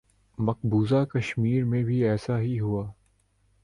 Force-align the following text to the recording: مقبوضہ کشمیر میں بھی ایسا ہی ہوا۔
مقبوضہ 0.37 1.03
کشمیر 1.05 1.63
میں 1.63 1.83
بھی 1.83 2.03
ایسا 2.03 2.39
ہی 2.39 2.59
ہوا۔ 2.59 2.91